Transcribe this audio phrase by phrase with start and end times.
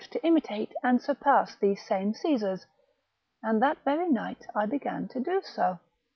[0.09, 2.65] to imitate and surpass these same Csesars,
[3.43, 5.77] and that very night I began to do so.